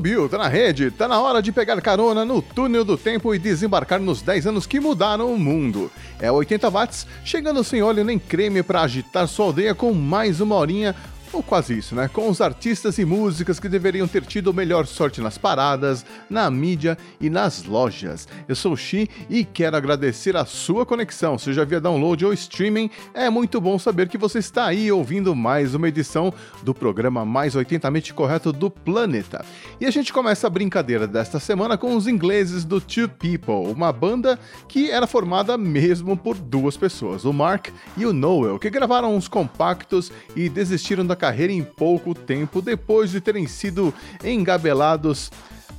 Subiu, 0.00 0.30
tá 0.30 0.38
na 0.38 0.48
rede, 0.48 0.90
tá 0.90 1.06
na 1.06 1.20
hora 1.20 1.42
de 1.42 1.52
pegar 1.52 1.78
carona 1.82 2.24
no 2.24 2.40
túnel 2.40 2.86
do 2.86 2.96
tempo 2.96 3.34
e 3.34 3.38
desembarcar 3.38 4.00
nos 4.00 4.22
10 4.22 4.46
anos 4.46 4.66
que 4.66 4.80
mudaram 4.80 5.30
o 5.30 5.38
mundo. 5.38 5.90
É 6.18 6.32
80 6.32 6.70
watts, 6.70 7.06
chegando 7.22 7.62
sem 7.62 7.82
óleo 7.82 8.02
nem 8.02 8.18
creme 8.18 8.62
para 8.62 8.80
agitar 8.80 9.28
sua 9.28 9.44
aldeia 9.44 9.74
com 9.74 9.92
mais 9.92 10.40
uma 10.40 10.54
horinha 10.54 10.96
ou 11.32 11.42
quase 11.42 11.78
isso, 11.78 11.94
né? 11.94 12.08
Com 12.12 12.28
os 12.28 12.40
artistas 12.40 12.98
e 12.98 13.04
músicas 13.04 13.60
que 13.60 13.68
deveriam 13.68 14.08
ter 14.08 14.24
tido 14.24 14.52
melhor 14.52 14.86
sorte 14.86 15.20
nas 15.20 15.38
paradas, 15.38 16.04
na 16.28 16.50
mídia 16.50 16.98
e 17.20 17.30
nas 17.30 17.64
lojas. 17.64 18.26
Eu 18.48 18.56
sou 18.56 18.72
o 18.72 18.76
Xi 18.76 19.08
e 19.28 19.44
quero 19.44 19.76
agradecer 19.76 20.36
a 20.36 20.44
sua 20.44 20.84
conexão, 20.84 21.38
seja 21.38 21.64
via 21.64 21.80
download 21.80 22.24
ou 22.24 22.32
streaming. 22.32 22.90
É 23.14 23.30
muito 23.30 23.60
bom 23.60 23.78
saber 23.78 24.08
que 24.08 24.18
você 24.18 24.38
está 24.38 24.66
aí 24.66 24.90
ouvindo 24.90 25.34
mais 25.34 25.74
uma 25.74 25.88
edição 25.88 26.32
do 26.62 26.74
programa 26.74 27.24
mais 27.24 27.54
80mente 27.54 28.12
correto 28.12 28.52
do 28.52 28.68
planeta. 28.68 29.44
E 29.80 29.86
a 29.86 29.90
gente 29.90 30.12
começa 30.12 30.46
a 30.46 30.50
brincadeira 30.50 31.06
desta 31.06 31.38
semana 31.38 31.78
com 31.78 31.94
os 31.94 32.08
ingleses 32.08 32.64
do 32.64 32.80
Two 32.80 33.08
People, 33.08 33.72
uma 33.72 33.92
banda 33.92 34.38
que 34.66 34.90
era 34.90 35.06
formada 35.06 35.56
mesmo 35.56 36.16
por 36.16 36.36
duas 36.36 36.76
pessoas, 36.76 37.24
o 37.24 37.32
Mark 37.32 37.68
e 37.96 38.04
o 38.04 38.12
Noel, 38.12 38.58
que 38.58 38.68
gravaram 38.68 39.14
uns 39.14 39.28
compactos 39.28 40.10
e 40.34 40.48
desistiram 40.48 41.06
da 41.06 41.19
carreira 41.20 41.52
em 41.52 41.62
pouco 41.62 42.14
tempo 42.14 42.62
depois 42.62 43.10
de 43.10 43.20
terem 43.20 43.46
sido 43.46 43.92
engabelados. 44.24 45.30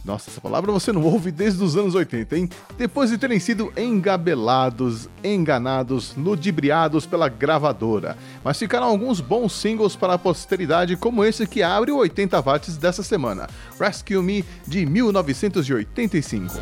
Nossa, 0.06 0.30
essa 0.30 0.39
palavra 0.42 0.72
você 0.72 0.92
não 0.92 1.03
ouve 1.03 1.31
desde 1.31 1.64
os 1.64 1.75
anos 1.75 1.95
80, 1.95 2.38
hein? 2.38 2.50
Depois 2.78 3.09
de 3.09 3.17
terem 3.17 3.39
sido 3.39 3.72
engabelados, 3.75 5.09
enganados, 5.23 6.16
ludibriados 6.16 7.06
pela 7.06 7.28
gravadora. 7.28 8.17
Mas 8.44 8.58
ficaram 8.58 8.88
alguns 8.88 9.20
bons 9.20 9.53
singles 9.53 9.95
para 9.95 10.14
a 10.14 10.17
posteridade, 10.17 10.95
como 10.95 11.23
esse 11.23 11.45
que 11.45 11.61
abre 11.61 11.92
o 11.92 11.98
80 11.98 12.39
watts 12.39 12.78
dessa 12.78 13.03
semana: 13.03 13.48
Rescue 13.80 14.22
Me, 14.22 14.45
de 14.67 14.86
1985. 14.86 16.55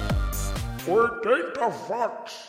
80 0.86 1.68
watts! 1.88 2.49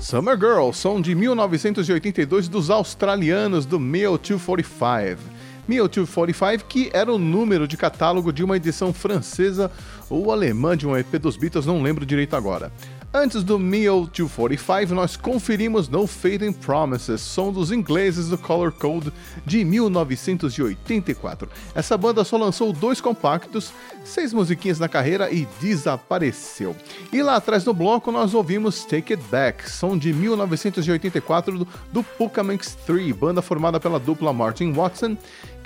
Summer 0.00 0.36
Girl, 0.36 0.70
som 0.72 1.00
de 1.00 1.14
1982 1.14 2.48
dos 2.48 2.70
australianos 2.70 3.66
do 3.66 3.80
Male 3.80 4.18
245. 4.18 5.20
Male 5.66 5.88
245, 5.88 6.64
que 6.68 6.90
era 6.92 7.12
o 7.12 7.18
número 7.18 7.66
de 7.66 7.76
catálogo 7.76 8.32
de 8.32 8.44
uma 8.44 8.56
edição 8.56 8.92
francesa 8.92 9.70
ou 10.08 10.30
alemã 10.30 10.76
de 10.76 10.86
um 10.86 10.96
EP 10.96 11.18
dos 11.18 11.36
Beatles, 11.36 11.66
não 11.66 11.82
lembro 11.82 12.06
direito 12.06 12.36
agora. 12.36 12.70
Antes 13.18 13.42
do 13.42 13.58
Meal 13.58 14.06
245, 14.12 14.94
nós 14.94 15.16
conferimos 15.16 15.88
No 15.88 16.06
Fading 16.06 16.52
Promises, 16.52 17.22
som 17.22 17.50
dos 17.50 17.72
ingleses 17.72 18.28
do 18.28 18.36
Color 18.36 18.72
Code 18.72 19.10
de 19.46 19.64
1984. 19.64 21.48
Essa 21.74 21.96
banda 21.96 22.22
só 22.24 22.36
lançou 22.36 22.74
dois 22.74 23.00
compactos, 23.00 23.72
seis 24.04 24.34
musiquinhas 24.34 24.78
na 24.78 24.86
carreira 24.86 25.30
e 25.30 25.48
desapareceu. 25.62 26.76
E 27.10 27.22
lá 27.22 27.36
atrás 27.36 27.64
no 27.64 27.72
bloco 27.72 28.12
nós 28.12 28.34
ouvimus 28.34 28.84
Take 28.84 29.14
It 29.14 29.24
Back, 29.30 29.70
som 29.70 29.96
de 29.96 30.12
1984 30.12 31.60
do, 31.60 31.68
do 31.90 32.02
Pucamanx 32.02 32.76
3, 32.84 33.16
banda 33.16 33.40
formada 33.40 33.80
pela 33.80 33.98
dupla 33.98 34.30
Martin 34.30 34.72
Watson 34.72 35.16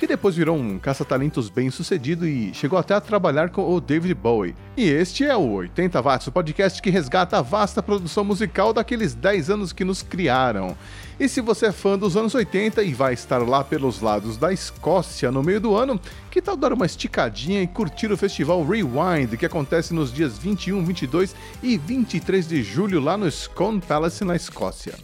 que 0.00 0.06
depois 0.06 0.34
virou 0.34 0.56
um 0.56 0.78
caça-talentos 0.78 1.50
bem 1.50 1.70
sucedido 1.70 2.26
e 2.26 2.54
chegou 2.54 2.78
até 2.78 2.94
a 2.94 3.02
trabalhar 3.02 3.50
com 3.50 3.70
o 3.70 3.78
David 3.78 4.14
Bowie. 4.14 4.56
E 4.74 4.88
este 4.88 5.26
é 5.26 5.36
o 5.36 5.46
80 5.50 6.00
Watts, 6.00 6.26
o 6.26 6.32
podcast 6.32 6.80
que 6.80 6.88
resgata 6.88 7.36
a 7.36 7.42
vasta 7.42 7.82
produção 7.82 8.24
musical 8.24 8.72
daqueles 8.72 9.12
10 9.12 9.50
anos 9.50 9.74
que 9.74 9.84
nos 9.84 10.02
criaram. 10.02 10.74
E 11.18 11.28
se 11.28 11.42
você 11.42 11.66
é 11.66 11.72
fã 11.72 11.98
dos 11.98 12.16
anos 12.16 12.34
80 12.34 12.82
e 12.82 12.94
vai 12.94 13.12
estar 13.12 13.46
lá 13.46 13.62
pelos 13.62 14.00
lados 14.00 14.38
da 14.38 14.50
Escócia 14.50 15.30
no 15.30 15.42
meio 15.42 15.60
do 15.60 15.76
ano, 15.76 16.00
que 16.30 16.40
tal 16.40 16.56
dar 16.56 16.72
uma 16.72 16.86
esticadinha 16.86 17.62
e 17.62 17.66
curtir 17.66 18.10
o 18.10 18.16
festival 18.16 18.66
Rewind, 18.66 19.36
que 19.36 19.44
acontece 19.44 19.92
nos 19.92 20.10
dias 20.10 20.38
21, 20.38 20.82
22 20.82 21.36
e 21.62 21.76
23 21.76 22.48
de 22.48 22.62
julho 22.62 23.00
lá 23.00 23.18
no 23.18 23.30
Scone 23.30 23.82
Palace, 23.82 24.24
na 24.24 24.34
Escócia? 24.34 24.94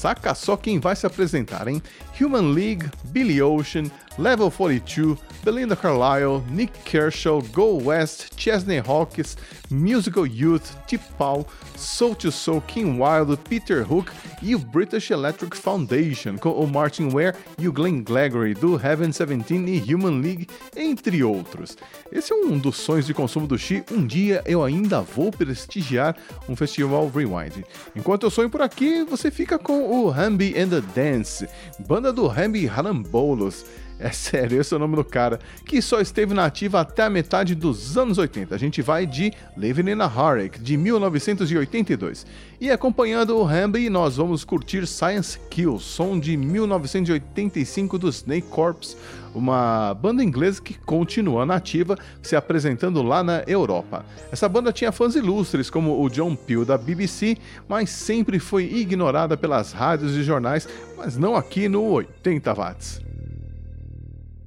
Saca 0.00 0.34
só 0.34 0.56
quem 0.56 0.80
vai 0.80 0.96
se 0.96 1.04
apresentar, 1.04 1.68
hein? 1.68 1.82
Human 2.20 2.54
League, 2.54 2.84
Billy 3.12 3.40
Ocean, 3.40 3.90
Level 4.18 4.50
42, 4.50 5.16
Belinda 5.42 5.74
Carlisle, 5.74 6.44
Nick 6.50 6.72
Kershaw, 6.84 7.40
Go 7.52 7.82
West, 7.82 8.34
Chesney 8.36 8.78
Hawkins, 8.78 9.38
Musical 9.70 10.26
Youth, 10.26 10.74
T-Paul, 10.86 11.46
Soul 11.76 12.14
to 12.16 12.30
Soul, 12.30 12.60
King 12.62 13.00
Wild, 13.00 13.34
Peter 13.48 13.90
Hook 13.90 14.12
e 14.42 14.54
o 14.54 14.58
British 14.58 15.10
Electric 15.10 15.56
Foundation, 15.56 16.36
com 16.36 16.50
o 16.50 16.66
Martin 16.66 17.08
Ware 17.08 17.34
e 17.58 17.66
o 17.66 17.72
Glenn 17.72 18.02
Gregory 18.02 18.52
do 18.52 18.74
Heaven 18.74 19.10
17 19.10 19.54
e 19.54 19.94
Human 19.94 20.20
League, 20.20 20.46
entre 20.76 21.22
outros. 21.24 21.78
Esse 22.12 22.32
é 22.32 22.36
um 22.36 22.58
dos 22.58 22.76
sonhos 22.76 23.06
de 23.06 23.14
consumo 23.14 23.46
do 23.46 23.56
Xi. 23.56 23.82
Um 23.90 24.06
dia 24.06 24.42
eu 24.44 24.62
ainda 24.62 25.00
vou 25.00 25.30
prestigiar 25.30 26.14
um 26.48 26.54
festival 26.54 27.08
Rewind. 27.08 27.64
Enquanto 27.96 28.24
eu 28.24 28.30
sonho 28.30 28.50
por 28.50 28.60
aqui, 28.60 29.04
você 29.04 29.30
fica 29.30 29.58
com 29.58 30.04
o 30.04 30.10
Hamby 30.10 30.54
and 30.58 30.68
the 30.68 30.82
Dance, 30.94 31.48
banda 31.78 32.09
do 32.12 32.28
Hamby 32.28 32.66
Harambolos. 32.66 33.64
É 34.02 34.10
sério, 34.10 34.58
esse 34.58 34.72
é 34.72 34.76
o 34.78 34.80
nome 34.80 34.96
do 34.96 35.04
cara, 35.04 35.38
que 35.66 35.82
só 35.82 36.00
esteve 36.00 36.32
na 36.32 36.46
ativa 36.46 36.80
até 36.80 37.02
a 37.02 37.10
metade 37.10 37.54
dos 37.54 37.98
anos 37.98 38.16
80. 38.16 38.54
A 38.54 38.58
gente 38.58 38.80
vai 38.80 39.04
de 39.04 39.30
Living 39.54 39.90
in 39.90 40.00
a 40.00 40.06
Hurricane, 40.06 40.64
de 40.64 40.74
1982. 40.78 42.26
E 42.58 42.70
acompanhando 42.70 43.36
o 43.36 43.46
Hamby, 43.46 43.90
nós 43.90 44.16
vamos 44.16 44.42
curtir 44.42 44.86
Science 44.86 45.38
Kill, 45.50 45.78
som 45.78 46.18
de 46.18 46.34
1985 46.34 47.98
do 47.98 48.08
Snake 48.08 48.48
Corps, 48.48 48.96
uma 49.34 49.92
banda 49.92 50.24
inglesa 50.24 50.62
que 50.62 50.78
continua 50.78 51.44
nativa, 51.44 51.98
se 52.22 52.34
apresentando 52.34 53.02
lá 53.02 53.22
na 53.22 53.42
Europa. 53.46 54.06
Essa 54.32 54.48
banda 54.48 54.72
tinha 54.72 54.90
fãs 54.90 55.14
ilustres 55.14 55.68
como 55.68 56.02
o 56.02 56.08
John 56.08 56.34
Peel 56.34 56.64
da 56.64 56.78
BBC, 56.78 57.36
mas 57.68 57.90
sempre 57.90 58.38
foi 58.38 58.64
ignorada 58.64 59.36
pelas 59.36 59.72
rádios 59.72 60.16
e 60.16 60.22
jornais, 60.22 60.66
mas 60.96 61.18
não 61.18 61.36
aqui 61.36 61.68
no 61.68 61.82
80 61.82 62.54
watts. 62.54 63.09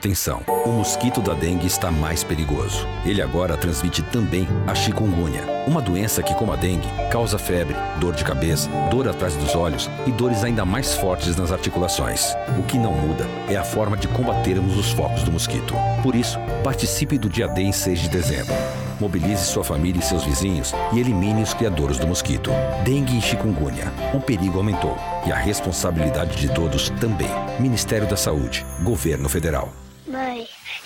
Atenção, 0.00 0.40
o 0.64 0.70
mosquito 0.70 1.20
da 1.20 1.34
dengue 1.34 1.66
está 1.66 1.90
mais 1.90 2.24
perigoso. 2.24 2.88
Ele 3.04 3.20
agora 3.20 3.54
transmite 3.54 4.00
também 4.04 4.48
a 4.66 4.74
chikungunya, 4.74 5.42
uma 5.66 5.82
doença 5.82 6.22
que, 6.22 6.34
como 6.34 6.54
a 6.54 6.56
dengue, 6.56 6.88
causa 7.10 7.38
febre, 7.38 7.76
dor 7.98 8.14
de 8.14 8.24
cabeça, 8.24 8.70
dor 8.90 9.06
atrás 9.06 9.36
dos 9.36 9.54
olhos 9.54 9.90
e 10.06 10.10
dores 10.10 10.42
ainda 10.42 10.64
mais 10.64 10.94
fortes 10.94 11.36
nas 11.36 11.52
articulações. 11.52 12.34
O 12.58 12.62
que 12.62 12.78
não 12.78 12.94
muda 12.94 13.26
é 13.46 13.56
a 13.56 13.62
forma 13.62 13.94
de 13.94 14.08
combatermos 14.08 14.74
os 14.78 14.90
focos 14.90 15.22
do 15.22 15.32
mosquito. 15.32 15.74
Por 16.02 16.14
isso, 16.14 16.38
participe 16.64 17.18
do 17.18 17.28
dia 17.28 17.46
D 17.46 17.60
em 17.60 17.72
6 17.72 18.00
de 18.00 18.08
dezembro. 18.08 18.54
Mobilize 18.98 19.44
sua 19.44 19.62
família 19.64 20.00
e 20.00 20.02
seus 20.02 20.24
vizinhos 20.24 20.72
e 20.94 20.98
elimine 20.98 21.42
os 21.42 21.52
criadores 21.52 21.98
do 21.98 22.06
mosquito. 22.06 22.50
Dengue 22.86 23.18
e 23.18 23.20
chikungunya. 23.20 23.92
O 24.14 24.20
perigo 24.20 24.56
aumentou 24.56 24.96
e 25.26 25.30
a 25.30 25.36
responsabilidade 25.36 26.38
de 26.38 26.48
todos 26.54 26.88
também. 26.88 27.28
Ministério 27.58 28.08
da 28.08 28.16
Saúde, 28.16 28.64
Governo 28.82 29.28
Federal. 29.28 29.70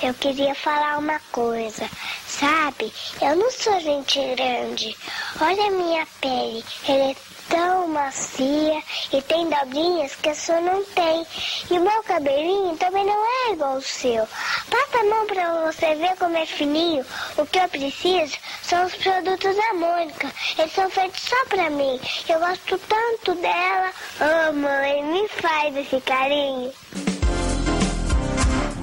Eu 0.02 0.12
queria 0.14 0.54
falar 0.54 0.98
uma 0.98 1.20
coisa. 1.32 1.88
Sabe, 2.26 2.92
eu 3.22 3.36
não 3.36 3.50
sou 3.50 3.78
gente 3.80 4.18
grande. 4.34 4.96
Olha 5.40 5.66
a 5.66 5.70
minha 5.70 6.06
pele. 6.20 6.64
Ela 6.88 7.10
é 7.10 7.16
tão 7.48 7.88
macia 7.88 8.82
e 9.12 9.22
tem 9.22 9.48
dobrinhas 9.48 10.16
que 10.16 10.30
a 10.30 10.34
sua 10.34 10.60
não 10.60 10.84
tem. 10.84 11.26
E 11.70 11.78
o 11.78 11.80
meu 11.80 12.02
cabelinho 12.02 12.76
também 12.76 13.04
não 13.04 13.24
é 13.24 13.52
igual 13.52 13.74
ao 13.74 13.80
seu. 13.80 14.26
Passa 14.68 14.98
a 14.98 15.04
mão 15.04 15.26
pra 15.26 15.70
você 15.70 15.94
ver 15.94 16.16
como 16.16 16.36
é 16.36 16.44
fininho. 16.44 17.04
O 17.36 17.46
que 17.46 17.58
eu 17.58 17.68
preciso 17.68 18.36
são 18.62 18.84
os 18.84 18.94
produtos 18.96 19.56
da 19.56 19.74
Mônica. 19.74 20.32
Eles 20.58 20.72
são 20.72 20.90
feitos 20.90 21.22
só 21.22 21.44
pra 21.46 21.70
mim. 21.70 22.00
Eu 22.28 22.40
gosto 22.40 22.78
tanto 22.78 23.34
dela. 23.36 23.90
Oh, 24.20 24.52
mãe, 24.52 25.02
me 25.04 25.28
faz 25.28 25.76
esse 25.76 26.00
carinho. 26.00 26.72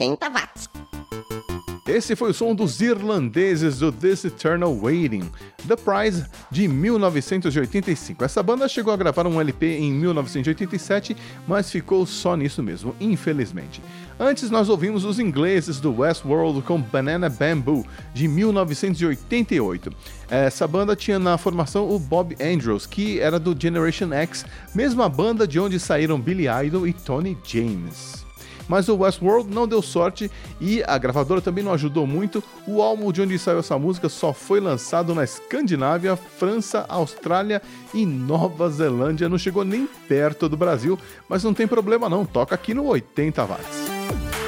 80 0.00 0.30
watts. 0.30 0.70
Esse 1.86 2.14
foi 2.14 2.30
o 2.30 2.34
som 2.34 2.54
dos 2.54 2.80
irlandeses 2.80 3.80
do 3.80 3.90
This 3.90 4.24
Eternal 4.24 4.72
Waiting, 4.80 5.28
The 5.66 5.74
Prize, 5.74 6.24
de 6.48 6.68
1985. 6.68 8.22
Essa 8.22 8.44
banda 8.44 8.68
chegou 8.68 8.92
a 8.94 8.96
gravar 8.96 9.26
um 9.26 9.40
LP 9.40 9.76
em 9.76 9.92
1987, 9.92 11.16
mas 11.48 11.68
ficou 11.68 12.06
só 12.06 12.36
nisso 12.36 12.62
mesmo, 12.62 12.94
infelizmente. 13.00 13.82
Antes 14.20 14.50
nós 14.50 14.68
ouvimos 14.68 15.04
os 15.04 15.18
ingleses 15.18 15.80
do 15.80 15.98
Westworld 15.98 16.62
com 16.62 16.80
Banana 16.80 17.28
Bamboo, 17.28 17.84
de 18.14 18.28
1988. 18.28 19.92
Essa 20.30 20.68
banda 20.68 20.94
tinha 20.94 21.18
na 21.18 21.36
formação 21.36 21.90
o 21.90 21.98
Bob 21.98 22.36
Andrews, 22.40 22.86
que 22.86 23.18
era 23.18 23.38
do 23.40 23.56
Generation 23.60 24.12
X, 24.12 24.46
mesma 24.72 25.08
banda 25.08 25.46
de 25.46 25.58
onde 25.58 25.80
saíram 25.80 26.20
Billy 26.20 26.46
Idol 26.46 26.86
e 26.86 26.92
Tony 26.92 27.36
James 27.44 28.29
mas 28.70 28.88
o 28.88 28.96
Westworld 28.96 29.52
não 29.52 29.66
deu 29.66 29.82
sorte 29.82 30.30
e 30.60 30.80
a 30.86 30.96
gravadora 30.96 31.40
também 31.40 31.64
não 31.64 31.72
ajudou 31.72 32.06
muito. 32.06 32.40
O 32.68 32.80
álbum 32.80 33.10
de 33.10 33.20
onde 33.20 33.36
saiu 33.36 33.58
essa 33.58 33.76
música 33.76 34.08
só 34.08 34.32
foi 34.32 34.60
lançado 34.60 35.12
na 35.12 35.24
Escandinávia, 35.24 36.14
França, 36.14 36.86
Austrália 36.88 37.60
e 37.92 38.06
Nova 38.06 38.70
Zelândia. 38.70 39.28
Não 39.28 39.38
chegou 39.38 39.64
nem 39.64 39.88
perto 40.06 40.48
do 40.48 40.56
Brasil, 40.56 40.96
mas 41.28 41.42
não 41.42 41.52
tem 41.52 41.66
problema 41.66 42.08
não, 42.08 42.24
toca 42.24 42.54
aqui 42.54 42.72
no 42.72 42.84
80 42.84 43.44
watts. 43.44 44.39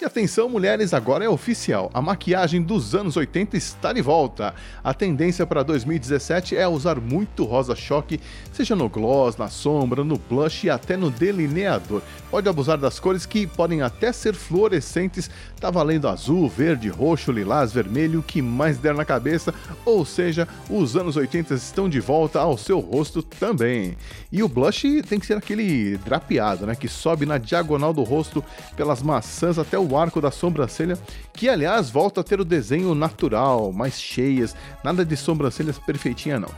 E 0.00 0.04
atenção, 0.06 0.48
mulheres, 0.48 0.94
agora 0.94 1.26
é 1.26 1.28
oficial. 1.28 1.90
A 1.92 2.00
maquiagem 2.00 2.62
dos 2.62 2.94
anos 2.94 3.18
80 3.18 3.54
está 3.58 3.92
de 3.92 4.00
volta. 4.00 4.54
A 4.82 4.94
tendência 4.94 5.46
para 5.46 5.62
2017 5.62 6.56
é 6.56 6.66
usar 6.66 6.98
muito 6.98 7.44
rosa 7.44 7.76
choque, 7.76 8.18
seja 8.50 8.74
no 8.74 8.88
gloss, 8.88 9.36
na 9.36 9.48
sombra, 9.48 10.02
no 10.02 10.16
blush 10.16 10.64
e 10.64 10.70
até 10.70 10.96
no 10.96 11.10
delineador. 11.10 12.00
Pode 12.30 12.48
abusar 12.48 12.78
das 12.78 12.98
cores 12.98 13.26
que 13.26 13.46
podem 13.46 13.82
até 13.82 14.10
ser 14.10 14.34
fluorescentes, 14.34 15.28
tá 15.60 15.70
valendo 15.70 16.08
azul, 16.08 16.48
verde, 16.48 16.88
roxo, 16.88 17.30
lilás, 17.30 17.70
vermelho, 17.70 18.20
o 18.20 18.22
que 18.22 18.40
mais 18.40 18.78
der 18.78 18.94
na 18.94 19.04
cabeça, 19.04 19.52
ou 19.84 20.06
seja, 20.06 20.48
os 20.70 20.96
anos 20.96 21.16
80 21.16 21.52
estão 21.52 21.90
de 21.90 22.00
volta 22.00 22.40
ao 22.40 22.56
seu 22.56 22.80
rosto 22.80 23.22
também. 23.22 23.98
E 24.32 24.42
o 24.42 24.48
blush 24.48 25.02
tem 25.06 25.20
que 25.20 25.26
ser 25.26 25.36
aquele 25.36 25.98
drapeado, 25.98 26.66
né, 26.66 26.74
que 26.74 26.88
sobe 26.88 27.26
na 27.26 27.36
diagonal 27.36 27.92
do 27.92 28.02
rosto 28.02 28.42
pelas 28.74 29.02
maçãs 29.02 29.58
até 29.58 29.78
o 29.78 29.89
arco 29.96 30.20
da 30.20 30.30
sobrancelha, 30.30 30.98
que 31.32 31.48
aliás 31.48 31.90
volta 31.90 32.20
a 32.20 32.24
ter 32.24 32.40
o 32.40 32.44
desenho 32.44 32.94
natural, 32.94 33.72
mais 33.72 34.00
cheias, 34.00 34.54
nada 34.84 35.04
de 35.04 35.16
sobrancelhas 35.16 35.78
perfeitinha 35.78 36.38
não. 36.38 36.50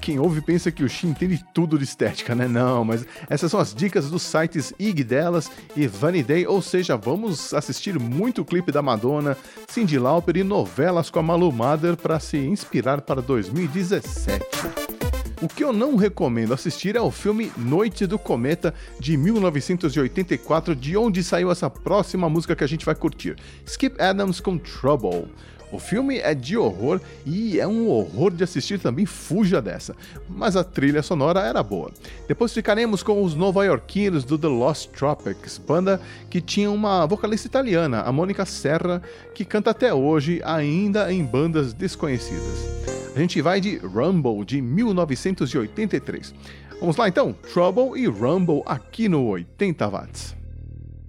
Quem 0.00 0.18
ouve 0.18 0.40
pensa 0.40 0.72
que 0.72 0.82
o 0.82 0.88
Shin 0.88 1.08
entende 1.08 1.44
tudo 1.52 1.76
de 1.76 1.84
estética, 1.84 2.34
né? 2.34 2.48
Não, 2.48 2.84
mas 2.84 3.06
essas 3.28 3.50
são 3.50 3.60
as 3.60 3.74
dicas 3.74 4.10
dos 4.10 4.22
sites 4.22 4.72
Ig 4.78 5.04
delas 5.04 5.50
e 5.76 5.86
Day, 6.22 6.46
ou 6.46 6.62
seja, 6.62 6.96
vamos 6.96 7.52
assistir 7.52 7.98
muito 7.98 8.44
clipe 8.44 8.72
da 8.72 8.80
Madonna, 8.80 9.36
Cyndi 9.68 9.98
Lauper 9.98 10.36
e 10.36 10.42
novelas 10.42 11.10
com 11.10 11.18
a 11.18 11.22
Malu 11.22 11.52
Mader 11.52 11.96
para 11.96 12.18
se 12.18 12.38
inspirar 12.38 13.02
para 13.02 13.20
2017. 13.20 15.03
O 15.42 15.48
que 15.48 15.64
eu 15.64 15.72
não 15.72 15.96
recomendo 15.96 16.54
assistir 16.54 16.96
é 16.96 17.00
o 17.00 17.10
filme 17.10 17.50
Noite 17.56 18.06
do 18.06 18.18
Cometa 18.18 18.72
de 19.00 19.16
1984, 19.16 20.76
de 20.76 20.96
onde 20.96 21.22
saiu 21.24 21.50
essa 21.50 21.68
próxima 21.68 22.28
música 22.28 22.54
que 22.54 22.64
a 22.64 22.68
gente 22.68 22.86
vai 22.86 22.94
curtir. 22.94 23.36
Skip 23.66 24.00
Adams 24.00 24.40
com 24.40 24.56
Trouble. 24.56 25.28
O 25.72 25.78
filme 25.78 26.18
é 26.18 26.34
de 26.34 26.56
horror 26.56 27.00
e 27.26 27.58
é 27.58 27.66
um 27.66 27.88
horror 27.88 28.30
de 28.30 28.44
assistir 28.44 28.78
também, 28.78 29.04
fuja 29.04 29.60
dessa. 29.60 29.96
Mas 30.28 30.54
a 30.54 30.62
trilha 30.62 31.02
sonora 31.02 31.40
era 31.40 31.64
boa. 31.64 31.90
Depois 32.28 32.54
ficaremos 32.54 33.02
com 33.02 33.20
os 33.24 33.34
nova-iorquinos 33.34 34.24
do 34.24 34.38
The 34.38 34.46
Lost 34.46 34.90
Tropics, 34.90 35.58
banda 35.58 36.00
que 36.30 36.40
tinha 36.40 36.70
uma 36.70 37.06
vocalista 37.06 37.48
italiana, 37.48 38.02
a 38.02 38.12
Mônica 38.12 38.46
Serra, 38.46 39.02
que 39.34 39.44
canta 39.44 39.70
até 39.70 39.92
hoje, 39.92 40.40
ainda 40.44 41.12
em 41.12 41.24
bandas 41.24 41.72
desconhecidas. 41.72 42.93
A 43.14 43.18
gente 43.20 43.40
vai 43.40 43.60
de 43.60 43.76
Rumble 43.76 44.44
de 44.44 44.60
1983. 44.60 46.34
Vamos 46.80 46.96
lá 46.96 47.08
então, 47.08 47.32
Trouble 47.32 47.98
e 47.98 48.06
Rumble 48.06 48.62
aqui 48.66 49.08
no 49.08 49.24
80 49.26 49.88
watts. 49.88 50.36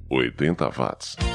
80 0.09 0.69
watts. 0.69 1.34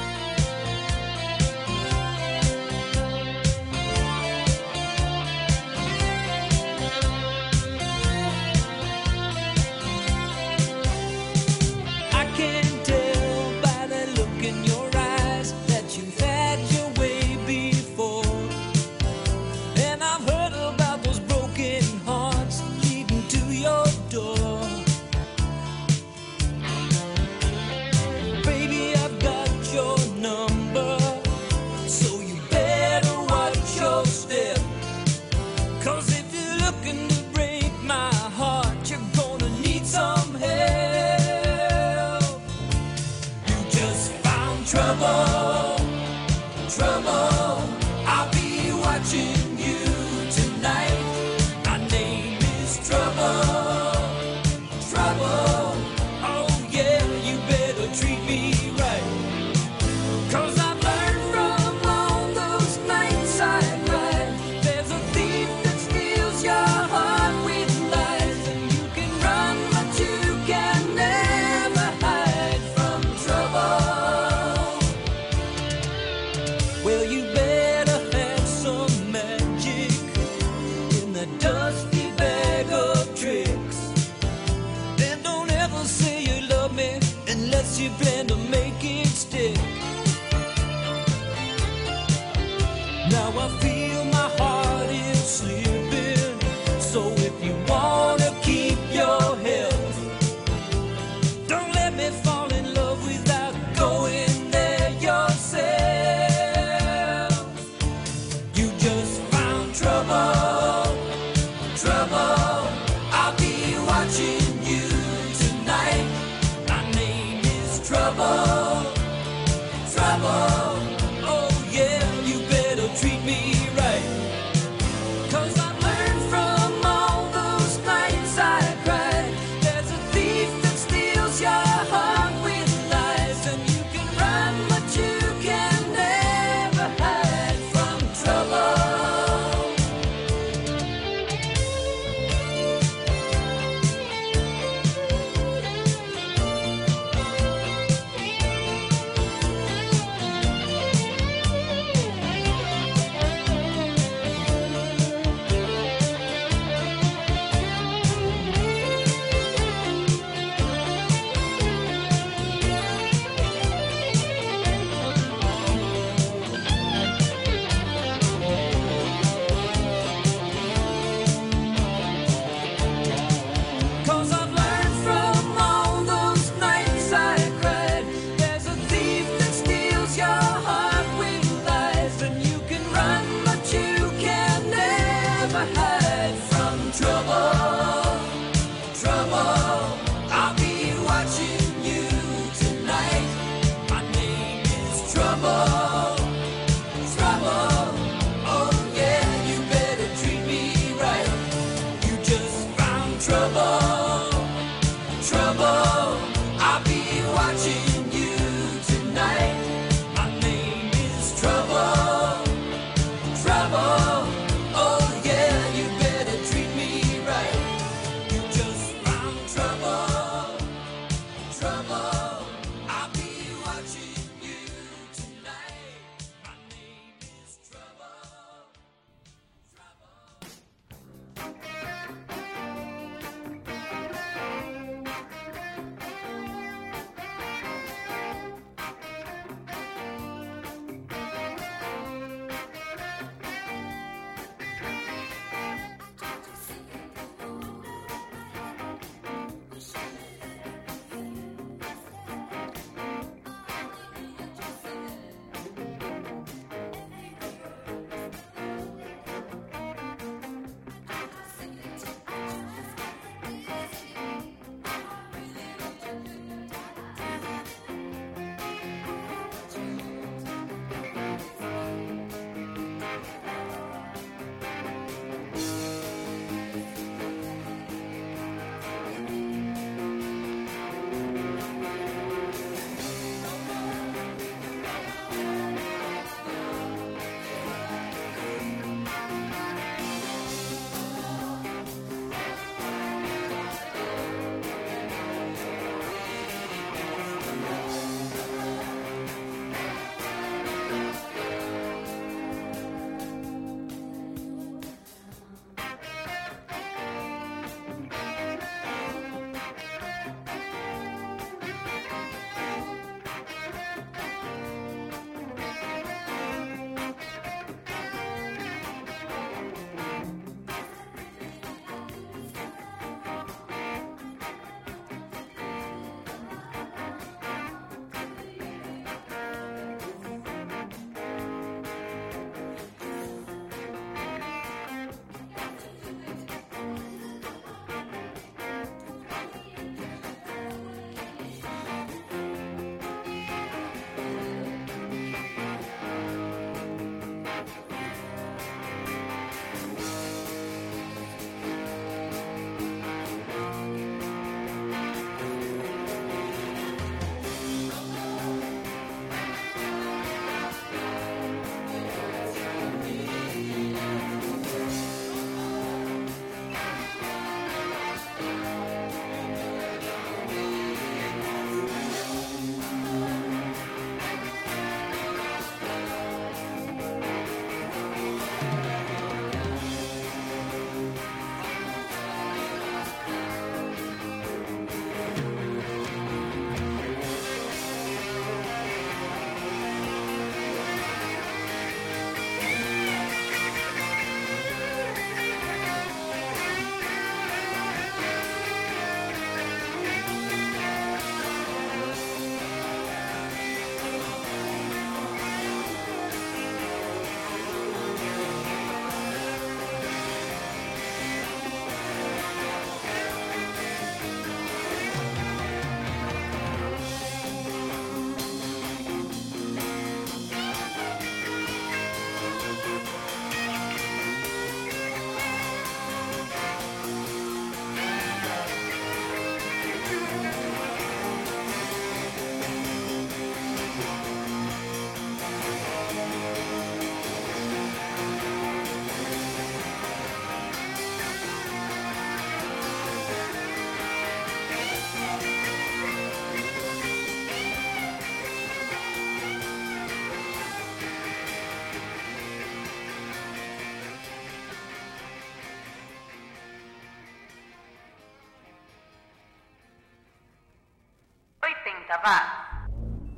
trouble. 195.31 195.70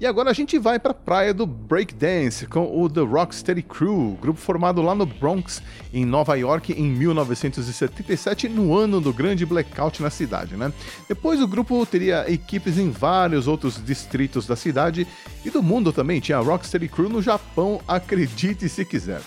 E 0.04 0.06
agora 0.06 0.32
a 0.32 0.34
gente 0.34 0.60
vai 0.60 0.78
para 0.78 0.92
a 0.92 0.94
praia 0.94 1.34
do 1.34 1.46
breakdance 1.46 2.46
com 2.46 2.78
o 2.78 2.90
The 2.90 3.00
Rocksteady 3.00 3.62
Crew, 3.62 4.18
grupo 4.22 4.38
formado 4.38 4.82
lá 4.82 4.94
no 4.94 5.06
Bronx, 5.06 5.64
em 5.94 6.04
Nova 6.04 6.36
York, 6.36 6.74
em 6.74 6.92
1977, 6.92 8.50
no 8.50 8.78
ano 8.78 9.00
do 9.00 9.14
grande 9.14 9.46
blackout 9.46 10.04
na 10.04 10.10
cidade, 10.10 10.58
né? 10.58 10.74
Depois 11.08 11.42
o 11.42 11.48
grupo 11.48 11.86
teria 11.86 12.30
equipes 12.30 12.78
em 12.78 12.92
vários 12.92 13.48
outros 13.48 13.82
distritos 13.82 14.46
da 14.46 14.58
cidade 14.58 15.08
e 15.46 15.50
do 15.50 15.64
mundo 15.64 15.94
também. 15.94 16.20
Tinha 16.20 16.38
a 16.38 16.42
Rocksteady 16.42 16.90
Crew 16.90 17.08
no 17.08 17.22
Japão, 17.22 17.80
acredite 17.88 18.68
se 18.68 18.84
quiser. 18.84 19.22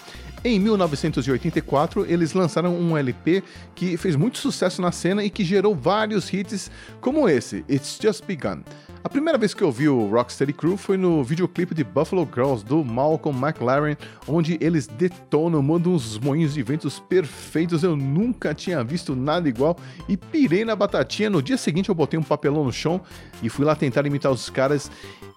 Em 0.44 0.60
1984, 0.60 2.04
eles 2.06 2.34
lançaram 2.34 2.78
um 2.78 2.96
LP 2.96 3.42
que 3.74 3.96
fez 3.96 4.14
muito 4.14 4.36
sucesso 4.36 4.82
na 4.82 4.92
cena 4.92 5.24
e 5.24 5.30
que 5.30 5.42
gerou 5.42 5.74
vários 5.74 6.30
hits, 6.30 6.70
como 7.00 7.28
esse, 7.28 7.64
It's 7.66 7.98
Just 8.00 8.24
Begun. 8.26 8.60
A 9.06 9.08
primeira 9.08 9.38
vez 9.38 9.54
que 9.54 9.62
eu 9.62 9.70
vi 9.70 9.88
o 9.88 10.08
Rocksteady 10.08 10.52
Crew 10.52 10.76
foi 10.76 10.96
no 10.96 11.22
videoclipe 11.22 11.76
de 11.76 11.84
Buffalo 11.84 12.28
Girls 12.34 12.64
do 12.64 12.84
Malcolm 12.84 13.38
McLaren, 13.38 13.96
onde 14.26 14.58
eles 14.60 14.88
detonam, 14.88 15.62
mandam 15.62 15.92
uns 15.92 16.18
moinhos 16.18 16.54
de 16.54 16.60
ventos 16.60 16.98
perfeitos. 16.98 17.84
Eu 17.84 17.94
nunca 17.94 18.52
tinha 18.52 18.82
visto 18.82 19.14
nada 19.14 19.48
igual 19.48 19.76
e 20.08 20.16
pirei 20.16 20.64
na 20.64 20.74
batatinha. 20.74 21.30
No 21.30 21.40
dia 21.40 21.56
seguinte 21.56 21.88
eu 21.88 21.94
botei 21.94 22.18
um 22.18 22.22
papelão 22.24 22.64
no 22.64 22.72
chão 22.72 23.00
e 23.40 23.48
fui 23.48 23.64
lá 23.64 23.76
tentar 23.76 24.04
imitar 24.04 24.32
os 24.32 24.50
caras 24.50 24.90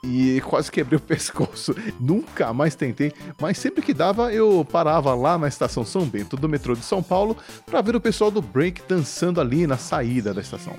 e 0.03 0.41
quase 0.47 0.71
quebrei 0.71 0.97
o 0.97 0.99
pescoço. 1.05 1.75
Nunca 1.99 2.51
mais 2.51 2.73
tentei, 2.73 3.13
mas 3.39 3.59
sempre 3.59 3.83
que 3.83 3.93
dava 3.93 4.33
eu 4.33 4.65
parava 4.65 5.13
lá 5.13 5.37
na 5.37 5.47
estação 5.47 5.85
São 5.85 6.07
Bento 6.07 6.35
do 6.35 6.49
metrô 6.49 6.73
de 6.73 6.83
São 6.83 7.03
Paulo 7.03 7.37
para 7.67 7.81
ver 7.81 7.95
o 7.95 8.01
pessoal 8.01 8.31
do 8.31 8.41
break 8.41 8.81
dançando 8.89 9.39
ali 9.39 9.67
na 9.67 9.77
saída 9.77 10.33
da 10.33 10.41
estação. 10.41 10.75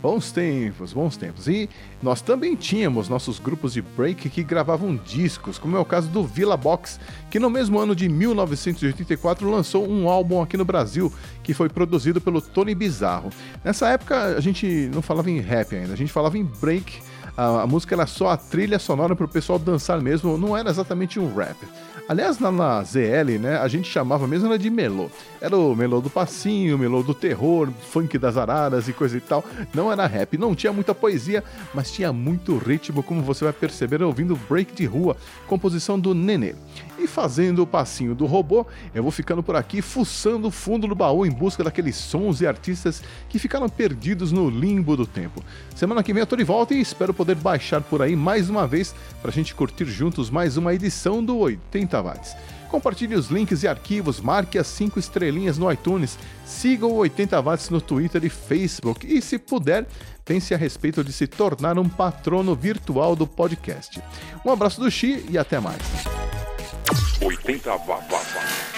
Bons 0.00 0.30
tempos, 0.30 0.92
bons 0.92 1.16
tempos. 1.16 1.48
E 1.48 1.68
nós 2.00 2.20
também 2.20 2.54
tínhamos 2.54 3.08
nossos 3.08 3.40
grupos 3.40 3.72
de 3.72 3.82
break 3.82 4.28
que 4.30 4.44
gravavam 4.44 4.94
discos, 4.94 5.58
como 5.58 5.76
é 5.76 5.80
o 5.80 5.84
caso 5.84 6.08
do 6.08 6.22
Villa 6.22 6.56
Box, 6.56 7.00
que 7.28 7.40
no 7.40 7.50
mesmo 7.50 7.80
ano 7.80 7.96
de 7.96 8.08
1984 8.08 9.50
lançou 9.50 9.88
um 9.88 10.08
álbum 10.08 10.40
aqui 10.40 10.56
no 10.56 10.64
Brasil, 10.64 11.12
que 11.42 11.52
foi 11.52 11.68
produzido 11.68 12.20
pelo 12.20 12.40
Tony 12.40 12.76
Bizarro. 12.76 13.30
Nessa 13.64 13.88
época 13.88 14.36
a 14.36 14.40
gente 14.40 14.88
não 14.94 15.02
falava 15.02 15.30
em 15.30 15.40
rap 15.40 15.74
ainda, 15.74 15.94
a 15.94 15.96
gente 15.96 16.12
falava 16.12 16.38
em 16.38 16.44
break. 16.44 17.00
A, 17.36 17.62
a 17.62 17.66
música 17.66 17.96
era 17.96 18.06
só 18.06 18.30
a 18.30 18.36
trilha 18.36 18.78
sonora 18.78 19.16
para 19.16 19.26
o 19.26 19.28
pessoal 19.28 19.58
dançar 19.58 20.00
mesmo, 20.00 20.38
não 20.38 20.56
era 20.56 20.70
exatamente 20.70 21.18
um 21.18 21.34
rap. 21.34 21.56
Aliás, 22.08 22.38
na, 22.38 22.50
na, 22.50 22.82
ZL, 22.82 23.38
né, 23.38 23.58
a 23.58 23.68
gente 23.68 23.86
chamava 23.86 24.26
mesmo 24.26 24.46
era 24.46 24.58
de 24.58 24.70
melô. 24.70 25.10
Era 25.42 25.54
o 25.54 25.76
melô 25.76 26.00
do 26.00 26.08
passinho, 26.08 26.78
melô 26.78 27.02
do 27.02 27.12
terror, 27.12 27.70
funk 27.90 28.16
das 28.16 28.38
araras 28.38 28.88
e 28.88 28.94
coisa 28.94 29.18
e 29.18 29.20
tal. 29.20 29.44
Não 29.74 29.92
era 29.92 30.06
rap, 30.06 30.38
não 30.38 30.54
tinha 30.54 30.72
muita 30.72 30.94
poesia, 30.94 31.44
mas 31.74 31.92
tinha 31.92 32.10
muito 32.10 32.56
ritmo, 32.56 33.02
como 33.02 33.20
você 33.20 33.44
vai 33.44 33.52
perceber 33.52 34.02
ouvindo 34.02 34.38
Break 34.48 34.74
de 34.74 34.86
Rua, 34.86 35.18
composição 35.46 36.00
do 36.00 36.14
Nenê. 36.14 36.54
E 36.98 37.06
fazendo 37.06 37.62
o 37.62 37.66
passinho 37.66 38.12
do 38.12 38.26
robô, 38.26 38.66
eu 38.92 39.02
vou 39.02 39.12
ficando 39.12 39.40
por 39.40 39.54
aqui 39.54 39.80
fuçando 39.80 40.48
o 40.48 40.50
fundo 40.50 40.88
do 40.88 40.96
baú 40.96 41.24
em 41.24 41.30
busca 41.30 41.62
daqueles 41.62 41.94
sons 41.94 42.40
e 42.40 42.46
artistas 42.46 43.02
que 43.28 43.38
ficaram 43.38 43.68
perdidos 43.68 44.32
no 44.32 44.50
limbo 44.50 44.96
do 44.96 45.06
tempo. 45.06 45.42
Semana 45.76 46.02
que 46.02 46.12
vem 46.12 46.20
eu 46.20 46.26
tô 46.26 46.34
de 46.34 46.42
volta 46.42 46.74
e 46.74 46.80
espero 46.80 47.14
poder 47.14 47.36
baixar 47.36 47.80
por 47.82 48.02
aí 48.02 48.16
mais 48.16 48.50
uma 48.50 48.66
vez 48.66 48.94
pra 49.22 49.30
gente 49.30 49.54
curtir 49.54 49.84
juntos 49.84 50.28
mais 50.28 50.56
uma 50.56 50.74
edição 50.74 51.24
do 51.24 51.38
80 51.38 52.02
watts. 52.02 52.36
Compartilhe 52.68 53.14
os 53.14 53.28
links 53.28 53.62
e 53.62 53.68
arquivos, 53.68 54.20
marque 54.20 54.58
as 54.58 54.66
5 54.66 54.98
estrelinhas 54.98 55.56
no 55.56 55.70
iTunes, 55.72 56.18
siga 56.44 56.86
o 56.86 56.96
80 56.96 57.40
watts 57.40 57.70
no 57.70 57.80
Twitter 57.80 58.24
e 58.24 58.28
Facebook 58.28 59.06
e, 59.06 59.22
se 59.22 59.38
puder, 59.38 59.86
pense 60.24 60.52
a 60.52 60.58
respeito 60.58 61.02
de 61.02 61.12
se 61.12 61.26
tornar 61.26 61.78
um 61.78 61.88
patrono 61.88 62.54
virtual 62.54 63.16
do 63.16 63.26
podcast. 63.26 64.02
Um 64.44 64.50
abraço 64.50 64.80
do 64.80 64.90
Xi 64.90 65.24
e 65.30 65.38
até 65.38 65.58
mais. 65.58 65.78
80 66.90 67.68
watts. 67.88 68.32
Feel 68.68 68.77